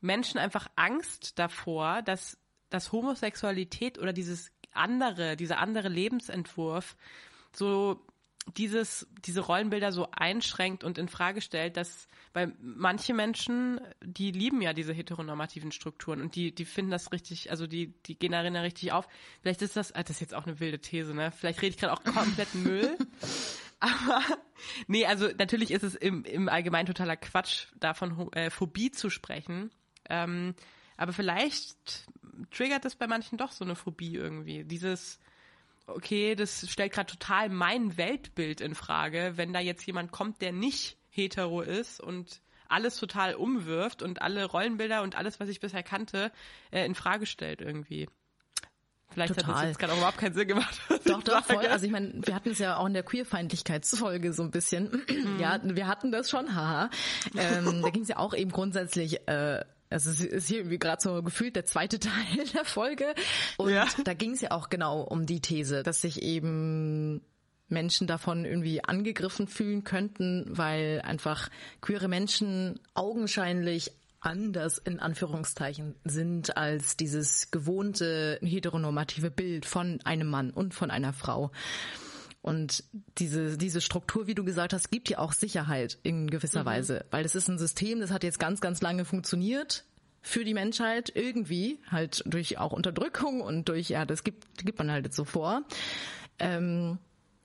[0.00, 2.38] Menschen einfach Angst davor, dass,
[2.70, 6.96] dass Homosexualität oder dieses andere, dieser andere Lebensentwurf
[7.52, 8.04] so
[8.56, 14.62] dieses, diese Rollenbilder so einschränkt und in Frage stellt, dass, weil manche Menschen, die lieben
[14.62, 18.54] ja diese heteronormativen Strukturen und die, die finden das richtig, also die, die gehen darin
[18.54, 19.08] ja richtig auf.
[19.42, 21.30] Vielleicht ist das, ah, das ist jetzt auch eine wilde These, ne?
[21.30, 22.96] Vielleicht rede ich gerade auch komplett Müll.
[23.80, 24.22] Aber
[24.86, 29.70] nee, also natürlich ist es im, im Allgemeinen totaler Quatsch, davon äh, Phobie zu sprechen.
[30.08, 30.54] Ähm,
[30.96, 32.06] aber vielleicht
[32.50, 34.64] triggert es bei manchen doch so eine Phobie irgendwie.
[34.64, 35.20] Dieses,
[35.88, 40.52] okay, das stellt gerade total mein Weltbild in Frage, wenn da jetzt jemand kommt, der
[40.52, 45.82] nicht hetero ist und alles total umwirft und alle Rollenbilder und alles, was ich bisher
[45.82, 46.30] kannte,
[46.70, 48.08] äh, in Frage stellt irgendwie.
[49.10, 49.54] Vielleicht Total.
[49.54, 50.80] hat das jetzt gerade auch überhaupt keinen Sinn gemacht.
[51.06, 51.66] Doch, doch, voll.
[51.66, 55.02] Also ich meine, wir hatten es ja auch in der Queerfeindlichkeitsfolge so ein bisschen.
[55.08, 55.40] Mhm.
[55.40, 56.90] Ja, wir hatten das schon, haha.
[57.34, 61.02] Ähm, da ging es ja auch eben grundsätzlich äh, also es ist hier irgendwie gerade
[61.02, 63.14] so gefühlt der zweite Teil der Folge.
[63.56, 63.86] Und ja.
[64.04, 67.22] da ging es ja auch genau um die These, dass sich eben
[67.68, 76.56] Menschen davon irgendwie angegriffen fühlen könnten, weil einfach queere Menschen augenscheinlich anders in Anführungszeichen sind
[76.56, 81.52] als dieses gewohnte heteronormative Bild von einem Mann und von einer Frau.
[82.40, 82.84] Und
[83.18, 86.66] diese, diese Struktur, wie du gesagt hast, gibt ja auch Sicherheit in gewisser mhm.
[86.66, 89.84] Weise, weil es ist ein System, das hat jetzt ganz, ganz lange funktioniert
[90.22, 94.90] für die Menschheit irgendwie, halt durch auch Unterdrückung und durch, ja, das gibt, gibt man
[94.90, 95.62] halt jetzt so vor.
[96.38, 96.98] Ähm,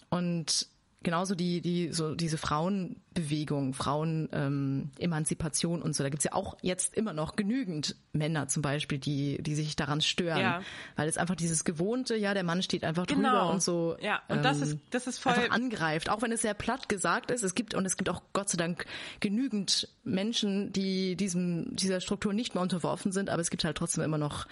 [0.10, 0.68] und
[1.04, 6.96] genauso die, die, so diese Frauenbewegung, Frauenemanzipation ähm, und so, da gibt's ja auch jetzt
[6.96, 10.42] immer noch genügend Männer zum Beispiel, die, die sich daran stören.
[10.42, 10.62] Ja.
[10.96, 13.52] Weil es einfach dieses Gewohnte, ja, der Mann steht einfach drüber genau.
[13.52, 16.42] und so ja, und ähm, das ist, das ist voll einfach angreift, auch wenn es
[16.42, 17.44] sehr platt gesagt ist.
[17.44, 18.86] Es gibt und es gibt auch Gott sei Dank
[19.20, 24.04] genügend Menschen, die diesem, dieser Struktur nicht mehr unterworfen sind, aber es gibt halt trotzdem
[24.04, 24.48] immer noch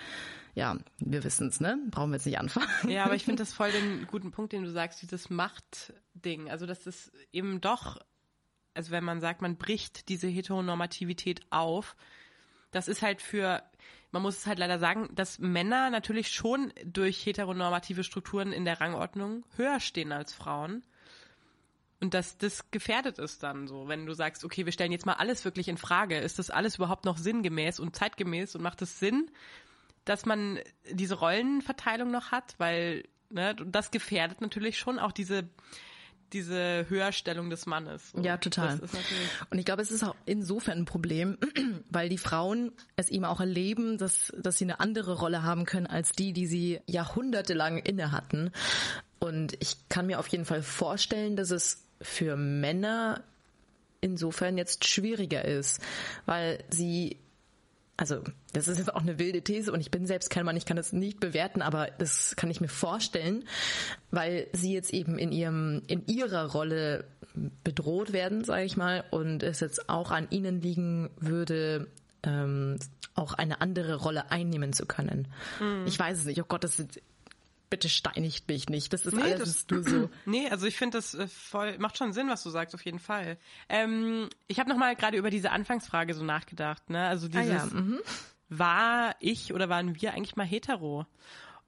[0.53, 1.79] ja, wir wissen es, ne?
[1.89, 2.67] Brauchen wir jetzt nicht anfangen.
[2.87, 6.49] Ja, aber ich finde das voll den guten Punkt, den du sagst, dieses Machtding.
[6.49, 7.97] Also, dass das eben doch,
[8.73, 11.95] also wenn man sagt, man bricht diese Heteronormativität auf,
[12.71, 13.63] das ist halt für,
[14.11, 18.79] man muss es halt leider sagen, dass Männer natürlich schon durch heteronormative Strukturen in der
[18.81, 20.83] Rangordnung höher stehen als Frauen.
[21.99, 25.13] und dass das gefährdet ist dann so, wenn du sagst, okay, wir stellen jetzt mal
[25.13, 26.17] alles wirklich in Frage.
[26.17, 29.29] Ist das alles überhaupt noch sinngemäß und zeitgemäß und macht es Sinn,
[30.05, 30.59] dass man
[30.89, 32.55] diese Rollenverteilung noch hat?
[32.57, 35.49] Weil ne, das gefährdet natürlich schon auch diese
[36.33, 38.11] diese Höherstellung des Mannes.
[38.11, 38.21] So.
[38.21, 38.79] Ja, total.
[39.49, 41.37] Und ich glaube, es ist auch insofern ein Problem,
[41.89, 45.87] weil die Frauen es eben auch erleben, dass, dass sie eine andere Rolle haben können
[45.87, 48.51] als die, die sie jahrhundertelang inne hatten.
[49.19, 53.23] Und ich kann mir auf jeden Fall vorstellen, dass es für Männer
[53.99, 55.79] insofern jetzt schwieriger ist,
[56.25, 57.17] weil sie
[57.97, 58.23] also
[58.53, 60.77] das ist jetzt auch eine wilde These und ich bin selbst kein Mann, ich kann
[60.77, 63.45] das nicht bewerten, aber das kann ich mir vorstellen,
[64.09, 67.05] weil sie jetzt eben in ihrem in ihrer Rolle
[67.63, 71.87] bedroht werden, sage ich mal, und es jetzt auch an ihnen liegen würde,
[72.23, 72.77] ähm,
[73.15, 75.27] auch eine andere Rolle einnehmen zu können.
[75.59, 75.85] Mhm.
[75.85, 76.41] Ich weiß es nicht.
[76.41, 77.01] Oh Gott, das ist
[77.71, 78.93] bitte steinigt mich nicht.
[78.93, 80.09] Das ist nee, alles das, du so.
[80.25, 82.99] Nee, also ich finde das äh, voll, macht schon Sinn, was du sagst, auf jeden
[82.99, 83.39] Fall.
[83.69, 87.07] Ähm, ich habe nochmal gerade über diese Anfangsfrage so nachgedacht, ne?
[87.07, 87.81] Also dieses, ah, ja.
[87.81, 87.99] mhm.
[88.49, 91.07] war ich oder waren wir eigentlich mal hetero?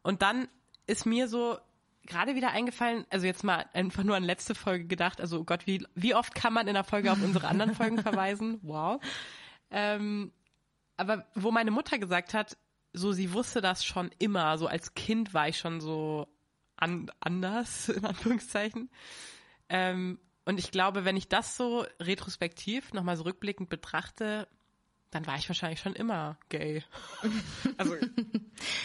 [0.04, 0.48] Und dann
[0.86, 1.58] ist mir so
[2.06, 5.66] gerade wieder eingefallen, also jetzt mal einfach nur an letzte Folge gedacht, also oh Gott,
[5.66, 8.60] wie, wie oft kann man in der Folge auf unsere anderen Folgen verweisen?
[8.62, 9.02] Wow.
[9.72, 10.34] Ähm,
[10.98, 12.58] aber wo meine Mutter gesagt hat,
[12.94, 14.58] so, sie wusste das schon immer.
[14.58, 16.28] So als Kind war ich schon so
[16.78, 18.90] an, anders, in Anführungszeichen.
[19.70, 24.48] Ähm, und ich glaube, wenn ich das so retrospektiv nochmal so rückblickend betrachte,
[25.10, 26.84] dann war ich wahrscheinlich schon immer gay.
[27.78, 27.96] also,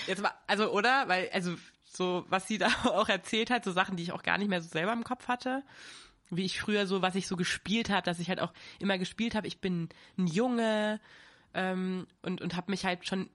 [0.07, 1.09] jetzt war, also, oder?
[1.09, 4.39] Weil, also, so, was sie da auch erzählt hat, so Sachen, die ich auch gar
[4.39, 5.63] nicht mehr so selber im Kopf hatte.
[6.31, 9.35] Wie ich früher so, was ich so gespielt habe, dass ich halt auch immer gespielt
[9.35, 11.01] habe, ich bin ein Junge
[11.55, 13.31] ähm, und, und habe mich halt schon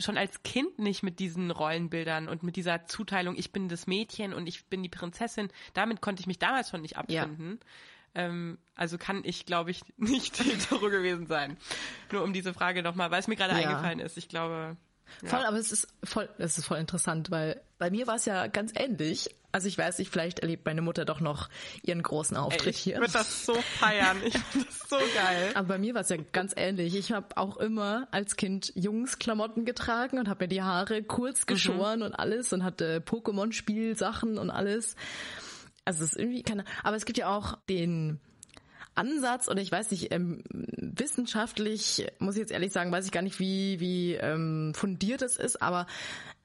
[0.00, 4.32] schon als Kind nicht mit diesen Rollenbildern und mit dieser Zuteilung, ich bin das Mädchen
[4.34, 7.60] und ich bin die Prinzessin, damit konnte ich mich damals schon nicht abfinden.
[8.14, 8.22] Ja.
[8.22, 11.56] Ähm, also kann ich, glaube ich, nicht hetero gewesen sein.
[12.10, 13.68] Nur um diese Frage nochmal, weil es mir gerade ja.
[13.68, 14.16] eingefallen ist.
[14.16, 14.76] Ich glaube,
[15.24, 18.46] Voll, aber es ist voll, es ist voll interessant, weil bei mir war es ja
[18.46, 19.34] ganz ähnlich.
[19.52, 21.48] Also ich weiß nicht, vielleicht erlebt meine Mutter doch noch
[21.82, 22.94] ihren großen Auftritt Ey, ich hier.
[22.94, 24.16] Ich würde das so feiern.
[24.24, 25.50] Ich finde das so geil.
[25.54, 26.94] Aber bei mir war es ja ganz ähnlich.
[26.94, 31.46] Ich habe auch immer als Kind Jungsklamotten getragen und habe mir die Haare kurz mhm.
[31.46, 32.06] geschoren mhm.
[32.06, 34.94] und alles und hatte Pokémon-Spielsachen und alles.
[35.84, 36.64] Also es ist irgendwie keine.
[36.84, 38.20] Aber es gibt ja auch den
[38.94, 43.22] Ansatz und ich weiß nicht, ähm, wissenschaftlich, muss ich jetzt ehrlich sagen, weiß ich gar
[43.22, 45.86] nicht, wie, wie ähm, fundiert es ist, aber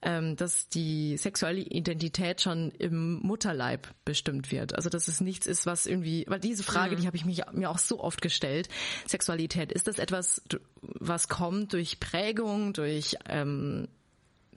[0.01, 4.75] ähm, dass die sexuelle Identität schon im Mutterleib bestimmt wird.
[4.75, 7.01] Also dass es nichts ist, was irgendwie, weil diese Frage, mhm.
[7.01, 8.69] die habe ich mich, mir auch so oft gestellt.
[9.07, 10.43] Sexualität, ist das etwas,
[10.81, 13.87] was kommt durch Prägung, durch ähm,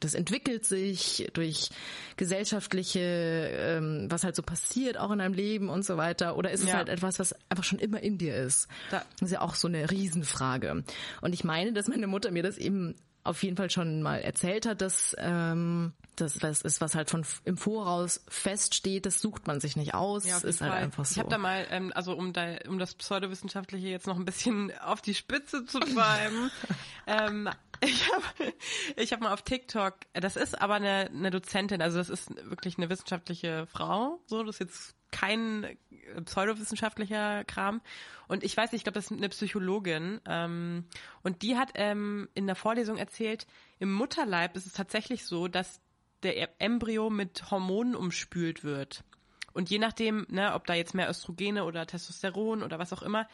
[0.00, 1.70] das entwickelt sich durch
[2.16, 6.36] gesellschaftliche, ähm, was halt so passiert auch in deinem Leben und so weiter.
[6.36, 8.68] Oder ist es halt etwas, was einfach schon immer in dir ist?
[9.20, 10.84] Das ist ja auch so eine Riesenfrage.
[11.20, 12.94] Und ich meine, dass meine Mutter mir das eben
[13.28, 17.24] auf jeden Fall schon mal erzählt hat, dass ähm, das was ist, was halt von
[17.44, 21.12] im Voraus feststeht, das sucht man sich nicht aus, ja, ist halt einfach so.
[21.12, 24.72] Ich habe da mal, ähm, also um da, um das pseudowissenschaftliche jetzt noch ein bisschen
[24.78, 26.50] auf die Spitze zu treiben,
[27.06, 27.48] ähm,
[27.80, 28.52] ich habe
[28.96, 32.78] ich hab mal auf TikTok, das ist aber eine, eine Dozentin, also das ist wirklich
[32.78, 35.76] eine wissenschaftliche Frau, so, das ist jetzt kein
[36.24, 37.80] pseudowissenschaftlicher Kram.
[38.28, 40.20] Und ich weiß nicht, ich glaube, das ist eine Psychologin.
[40.26, 40.84] Ähm,
[41.22, 43.46] und die hat ähm, in der Vorlesung erzählt,
[43.78, 45.80] im Mutterleib ist es tatsächlich so, dass
[46.22, 49.04] der Embryo mit Hormonen umspült wird.
[49.52, 53.28] Und je nachdem, ne, ob da jetzt mehr Östrogene oder Testosteron oder was auch immer,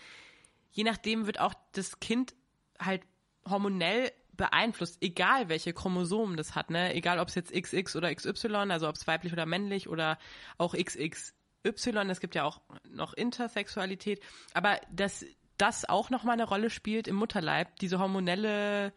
[0.71, 2.35] je nachdem wird auch das Kind
[2.79, 3.03] halt
[3.49, 6.95] hormonell beeinflusst, egal welche Chromosomen das hat, ne?
[6.95, 10.19] Egal ob es jetzt XX oder XY, also ob es weiblich oder männlich oder
[10.59, 10.75] auch
[11.67, 14.21] XXY, es gibt ja auch noch Intersexualität,
[14.53, 15.25] aber dass
[15.57, 18.93] das auch nochmal eine Rolle spielt im Mutterleib, diese hormonelle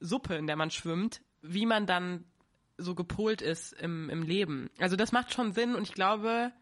[0.00, 2.24] Suppe, in der man schwimmt, wie man dann
[2.78, 4.70] so gepolt ist im, im Leben.
[4.78, 6.52] Also das macht schon Sinn und ich glaube,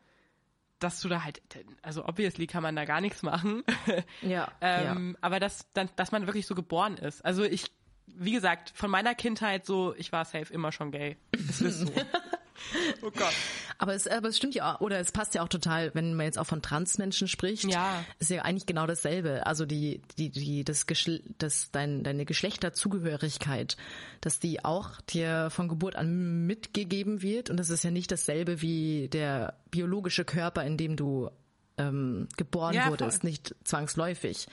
[0.79, 1.43] dass du da halt,
[1.83, 3.63] also obviously kann man da gar nichts machen.
[4.23, 4.51] Ja.
[4.61, 5.19] ähm, ja.
[5.21, 7.25] Aber dass, dann, dass man wirklich so geboren ist.
[7.25, 7.71] Also ich
[8.17, 11.17] wie gesagt, von meiner Kindheit so, ich war safe immer schon gay.
[11.33, 11.93] Es ist so.
[13.03, 13.33] oh Gott.
[13.79, 16.39] Aber es, aber es stimmt ja, oder es passt ja auch total, wenn man jetzt
[16.39, 17.65] auch von Transmenschen spricht.
[17.65, 18.05] Ja.
[18.19, 19.47] Ist ja eigentlich genau dasselbe.
[19.47, 23.77] Also die, die, die, das, Geschle das dein, deine Geschlechterzugehörigkeit,
[24.21, 27.51] dass die auch dir von Geburt an mitgegeben wird.
[27.51, 31.31] Und das ist ja nicht dasselbe wie der biologische Körper, in dem du
[31.79, 33.31] ähm, geboren ja, wurdest, voll.
[33.31, 34.47] nicht zwangsläufig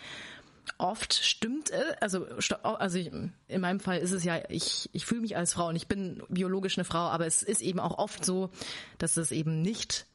[0.77, 2.25] oft stimmt, äh, also
[2.61, 3.11] also ich,
[3.47, 6.21] in meinem Fall ist es ja, ich ich fühle mich als Frau und ich bin
[6.29, 8.49] biologisch eine Frau, aber es ist eben auch oft so,
[8.97, 10.05] dass es eben nicht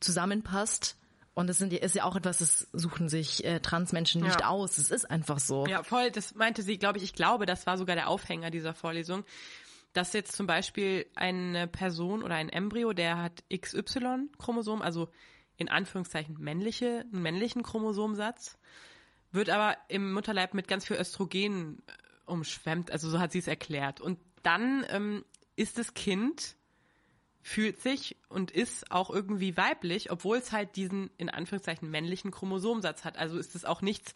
[0.00, 0.96] zusammenpasst
[1.34, 4.48] Und das sind, ist ja auch etwas, das suchen sich äh, Transmenschen nicht Ja.
[4.48, 4.78] aus.
[4.78, 5.66] Es ist einfach so.
[5.66, 6.10] Ja, voll.
[6.12, 7.04] Das meinte sie, glaube ich.
[7.04, 9.24] Ich glaube, das war sogar der Aufhänger dieser Vorlesung,
[9.94, 15.08] dass jetzt zum Beispiel eine Person oder ein Embryo, der hat XY-Chromosom, also
[15.56, 18.58] in Anführungszeichen männliche, einen männlichen Chromosomsatz,
[19.34, 21.92] wird aber im Mutterleib mit ganz viel Östrogen äh,
[22.26, 22.90] umschwemmt.
[22.90, 24.00] Also so hat sie es erklärt.
[24.00, 25.24] Und dann ähm,
[25.56, 26.56] ist das Kind
[27.42, 33.04] fühlt sich und ist auch irgendwie weiblich, obwohl es halt diesen in Anführungszeichen männlichen Chromosomsatz
[33.04, 33.18] hat.
[33.18, 34.14] Also ist es auch nichts,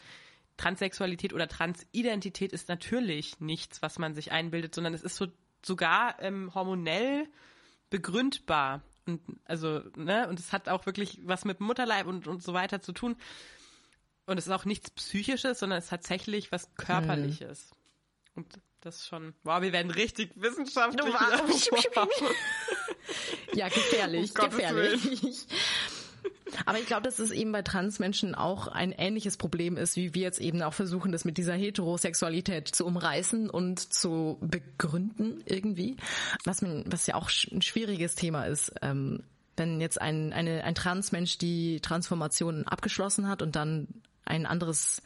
[0.57, 5.27] Transsexualität oder Transidentität ist natürlich nichts, was man sich einbildet, sondern es ist so
[5.65, 7.29] sogar ähm, hormonell
[7.91, 8.83] begründbar.
[9.07, 12.83] Und also, ne, und es hat auch wirklich was mit Mutterleib und, und so weiter
[12.83, 13.17] zu tun.
[14.29, 17.71] Und es ist auch nichts Psychisches, sondern es ist tatsächlich was Körperliches.
[18.35, 18.47] Und
[18.83, 21.15] das ist schon, wow, wir werden richtig wissenschaftlich.
[21.95, 22.11] Wow.
[23.55, 25.47] Ja, gefährlich, Um gefährlich.
[26.67, 30.23] Aber ich glaube, dass es eben bei Transmenschen auch ein ähnliches Problem ist, wie wir
[30.23, 35.97] jetzt eben auch versuchen, das mit dieser Heterosexualität zu umreißen und zu begründen irgendwie.
[36.45, 38.75] Was, man, was ja auch ein schwieriges Thema ist.
[38.83, 39.23] Ähm,
[39.57, 43.89] wenn jetzt ein, eine, ein Transmensch die Transformation abgeschlossen hat und dann
[44.29, 45.03] ein anderes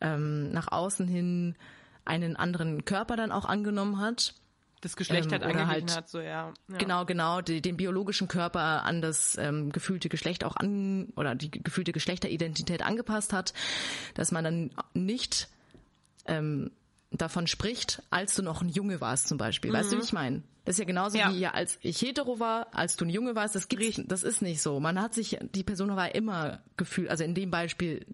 [0.00, 1.56] ähm, nach außen hin
[2.04, 4.34] einen anderen Körper dann auch angenommen hat,
[4.82, 6.52] Das Geschlecht Ähm, hat angeglichen halt- hat, so ja.
[6.68, 6.76] ja.
[6.78, 11.50] Genau, genau, die, den biologischen Körper an das ähm, gefühlte Geschlecht auch an oder die
[11.50, 13.54] gefühlte Geschlechteridentität angepasst hat,
[14.14, 15.48] dass man dann nicht
[16.26, 16.70] ähm,
[17.10, 19.72] davon spricht, als du noch ein Junge warst zum Beispiel.
[19.72, 20.42] Weißt du, wie ich meine?
[20.66, 21.32] Das ist ja genauso Ja.
[21.32, 23.54] wie ja, als ich hetero war, als du ein Junge warst.
[23.54, 24.78] Das gibt's, das ist nicht so.
[24.80, 28.04] Man hat sich, die Person war immer gefühlt, also in dem Beispiel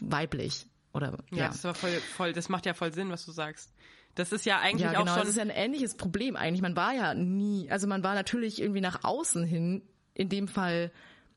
[0.00, 1.48] weiblich oder Ja, ja.
[1.48, 3.72] das aber voll, voll, das macht ja voll Sinn, was du sagst.
[4.14, 5.02] Das ist ja eigentlich Ja, genau.
[5.02, 5.28] auch Das schon.
[5.28, 6.62] ist ja ein ähnliches Problem eigentlich.
[6.62, 9.82] Man war ja nie, also man war natürlich irgendwie nach außen hin,
[10.14, 10.90] in dem Fall,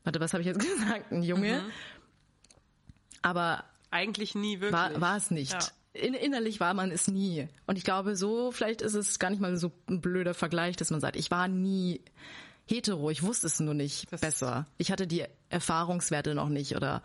[0.04, 1.12] warte, was habe ich jetzt gesagt?
[1.12, 1.62] Ein Junge.
[1.62, 1.72] Mhm.
[3.22, 4.72] Aber eigentlich nie wirklich.
[4.74, 5.52] war, war es nicht.
[5.54, 5.60] Ja.
[5.94, 7.48] In, innerlich war man es nie.
[7.68, 10.90] Und ich glaube, so, vielleicht ist es gar nicht mal so ein blöder Vergleich, dass
[10.90, 12.02] man sagt, ich war nie
[12.66, 14.66] hetero, ich wusste es nur nicht Das- besser.
[14.78, 17.04] Ich hatte die Erfahrungswerte noch nicht oder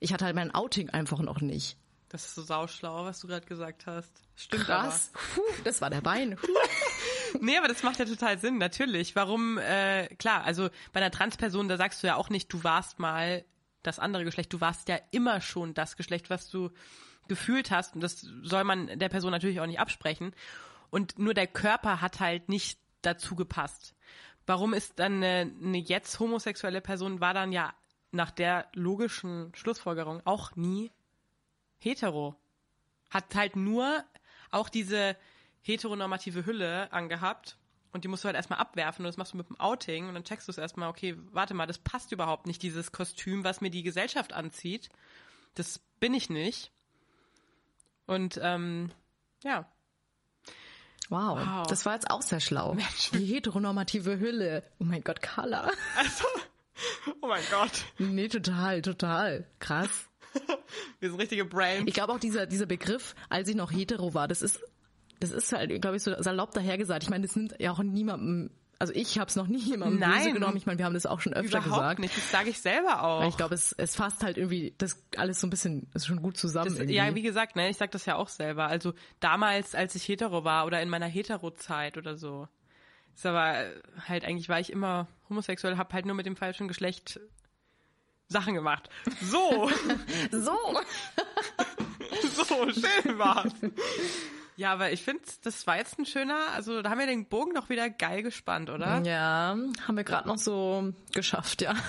[0.00, 1.76] ich hatte halt mein Outing einfach noch nicht.
[2.08, 4.10] Das ist so sauschlau, was du gerade gesagt hast.
[4.34, 5.12] Stimmt Krass.
[5.12, 6.32] Puh, das war der Bein.
[6.32, 6.42] Aber.
[7.40, 9.14] Nee, aber das macht ja total Sinn, natürlich.
[9.14, 12.98] Warum, äh, klar, also bei einer Transperson, da sagst du ja auch nicht, du warst
[12.98, 13.44] mal
[13.84, 16.70] das andere Geschlecht, du warst ja immer schon das Geschlecht, was du
[17.28, 17.94] gefühlt hast.
[17.94, 20.34] Und das soll man der Person natürlich auch nicht absprechen.
[20.90, 23.94] Und nur der Körper hat halt nicht dazu gepasst.
[24.46, 27.72] Warum ist dann eine, eine jetzt homosexuelle Person, war dann ja
[28.12, 30.90] nach der logischen Schlussfolgerung auch nie
[31.78, 32.36] hetero.
[33.10, 34.04] Hat halt nur
[34.50, 35.16] auch diese
[35.62, 37.56] heteronormative Hülle angehabt
[37.92, 40.14] und die musst du halt erstmal abwerfen und das machst du mit dem Outing und
[40.14, 43.60] dann checkst du es erstmal, okay, warte mal, das passt überhaupt nicht, dieses Kostüm, was
[43.60, 44.88] mir die Gesellschaft anzieht.
[45.54, 46.70] Das bin ich nicht.
[48.06, 48.90] Und ähm,
[49.42, 49.68] ja,
[51.10, 51.38] Wow.
[51.44, 51.66] Wow.
[51.66, 52.76] das war jetzt auch sehr schlau.
[53.12, 54.62] Die heteronormative Hülle.
[54.78, 55.70] Oh mein Gott, Carla.
[57.20, 59.46] oh mein Gott, Nee, total, total.
[59.58, 59.88] Krass.
[61.00, 61.84] wir sind richtige Brains.
[61.86, 64.60] Ich glaube auch dieser, dieser Begriff, als ich noch hetero war, das ist,
[65.18, 67.02] das ist halt, glaube ich, so salopp dahergesagt.
[67.02, 70.10] Ich meine, das nimmt ja auch niemandem, also ich habe es noch nie jemandem böse
[70.10, 70.34] Nein.
[70.34, 70.56] genommen.
[70.56, 71.98] Ich meine, wir haben das auch schon öfter Überhaupt gesagt.
[71.98, 73.20] nicht, das sage ich selber auch.
[73.20, 76.22] Weil ich glaube, es, es fasst halt irgendwie das alles so ein bisschen, ist schon
[76.22, 76.74] gut zusammen.
[76.74, 78.66] Das, ja, wie gesagt, ne, ich sag das ja auch selber.
[78.66, 82.48] Also damals, als ich hetero war oder in meiner hetero-Zeit oder so.
[83.14, 83.64] Ist aber
[84.08, 87.20] halt eigentlich war ich immer homosexuell, hab halt nur mit dem falschen Geschlecht
[88.28, 88.88] Sachen gemacht.
[89.22, 89.70] So,
[90.30, 90.80] so.
[92.44, 93.52] so schön war's.
[94.56, 97.54] Ja, aber ich finde, das war jetzt ein schöner, also da haben wir den Bogen
[97.54, 99.00] doch wieder geil gespannt, oder?
[99.04, 101.74] Ja, haben wir gerade noch so geschafft, ja.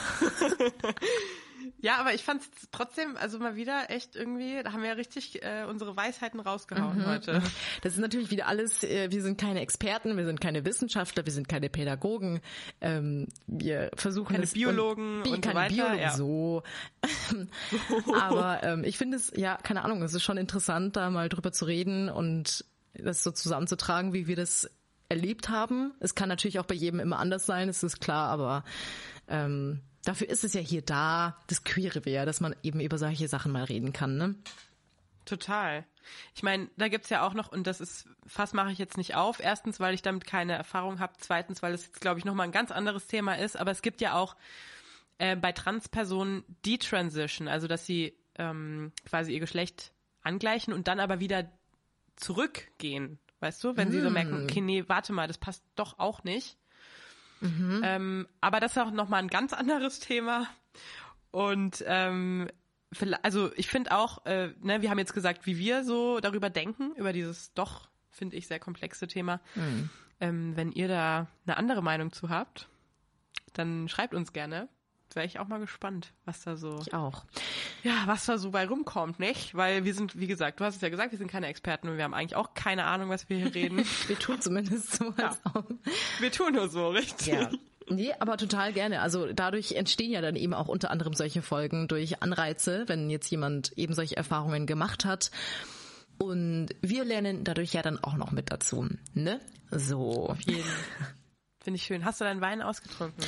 [1.82, 4.96] Ja, aber ich fand es trotzdem, also mal wieder echt irgendwie, da haben wir ja
[4.96, 7.42] richtig äh, unsere Weisheiten rausgehauen heute.
[7.82, 11.34] Das ist natürlich wieder alles, äh, wir sind keine Experten, wir sind keine Wissenschaftler, wir
[11.34, 12.42] sind keine Pädagogen.
[12.80, 16.12] Ähm, wir versuchen Keine es Biologen Bi- und so keine weiter, Biologen, ja.
[16.12, 16.64] so.
[18.14, 21.52] Aber ähm, ich finde es, ja, keine Ahnung, es ist schon interessant, da mal drüber
[21.52, 24.70] zu reden und das so zusammenzutragen, wie wir das
[25.10, 25.94] erlebt haben.
[26.00, 28.64] Es kann natürlich auch bei jedem immer anders sein, das ist klar, aber
[29.28, 33.28] ähm, dafür ist es ja hier da, das Queere wäre, dass man eben über solche
[33.28, 34.36] Sachen mal reden kann, ne?
[35.26, 35.86] Total.
[36.36, 39.16] Ich meine, da gibt's ja auch noch, und das ist, fast mache ich jetzt nicht
[39.16, 39.40] auf.
[39.40, 41.14] Erstens, weil ich damit keine Erfahrung habe.
[41.20, 43.56] Zweitens, weil es jetzt, glaube ich, nochmal ein ganz anderes Thema ist.
[43.56, 44.36] Aber es gibt ja auch
[45.20, 49.94] äh, bei Transpersonen Detransition, also dass sie ähm, quasi ihr Geschlecht
[50.24, 51.50] angleichen und dann aber wieder
[52.16, 53.20] zurückgehen.
[53.40, 56.58] Weißt du, wenn sie so merken, okay, nee, warte mal, das passt doch auch nicht.
[57.84, 60.48] Ähm, aber das ist auch nochmal ein ganz anderes Thema.
[61.32, 62.50] Und ähm,
[63.24, 66.94] also ich finde auch, äh, ne, wir haben jetzt gesagt, wie wir so darüber denken,
[66.96, 69.40] über dieses doch, finde ich, sehr komplexe Thema.
[69.56, 69.90] Mhm.
[70.20, 72.70] Ähm, wenn ihr da eine andere Meinung zu habt,
[73.54, 74.70] dann schreibt uns gerne.
[75.16, 76.80] Wäre ich auch mal gespannt, was da so.
[76.82, 77.26] Ich auch.
[77.84, 79.56] Ja, was da so bei rumkommt, nicht?
[79.56, 81.98] Weil wir sind, wie gesagt, du hast es ja gesagt, wir sind keine Experten und
[81.98, 83.84] wir haben eigentlich auch keine Ahnung, was wir hier reden.
[84.08, 85.14] wir tun zumindest so.
[85.18, 85.36] Ja.
[86.20, 87.28] Wir tun nur so, richtig?
[87.28, 87.50] Ja.
[87.90, 89.02] Nee, aber total gerne.
[89.02, 93.30] Also dadurch entstehen ja dann eben auch unter anderem solche Folgen durch Anreize, wenn jetzt
[93.30, 95.32] jemand eben solche Erfahrungen gemacht hat.
[96.18, 98.88] Und wir lernen dadurch ja dann auch noch mit dazu.
[99.14, 99.40] Ne?
[99.72, 100.30] So.
[100.30, 100.64] Auf jeden.
[101.64, 102.06] Finde ich schön.
[102.06, 103.24] Hast du deinen Wein ausgetrunken?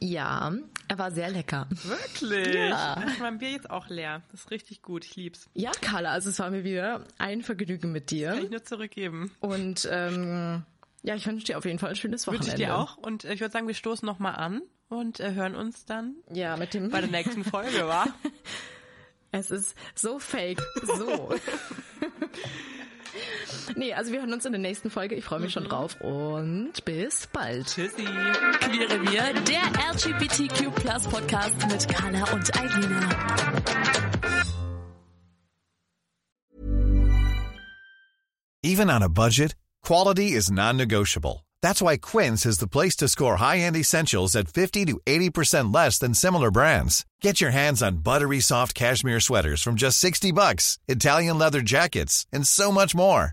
[0.00, 0.52] Ja,
[0.88, 1.66] er war sehr lecker.
[1.70, 2.54] Wirklich?
[2.54, 3.02] Ja.
[3.06, 4.22] Ich mein Bier jetzt auch leer.
[4.30, 5.04] Das ist richtig gut.
[5.04, 5.50] Ich lieb's.
[5.52, 8.28] Ja, Carla, also es war mir wieder ein Vergnügen mit dir.
[8.28, 9.30] Das kann ich nur zurückgeben.
[9.40, 10.62] Und ähm,
[11.02, 12.46] ja, ich wünsche dir auf jeden Fall ein schönes Wochenende.
[12.52, 12.96] Wünsche ich dir auch.
[12.96, 16.56] Und äh, ich würde sagen, wir stoßen nochmal an und äh, hören uns dann ja,
[16.56, 18.06] mit dem bei der nächsten Folge, wa?
[19.30, 20.62] Es ist so fake.
[20.84, 21.34] So.
[23.76, 25.14] nee, also wir hören uns in der nächsten Folge.
[25.14, 25.60] Ich freue mich mhm.
[25.60, 27.66] schon drauf und bis bald.
[27.66, 28.04] Tschüssi.
[28.04, 33.08] Queere wir, der LGBTQ Plus Podcast mit Carla und Eilina.
[38.62, 41.44] Even on a budget, quality is non-negotiable.
[41.60, 45.98] That's why Quince is the place to score high-end essentials at 50 to 80% less
[45.98, 47.04] than similar brands.
[47.20, 52.26] Get your hands on buttery soft cashmere sweaters from just 60 bucks, Italian leather jackets,
[52.32, 53.32] and so much more.